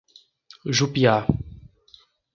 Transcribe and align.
Jupiá 0.77 1.27